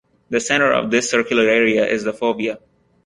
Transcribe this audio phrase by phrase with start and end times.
[0.31, 2.57] The center of this circular area is the fovea.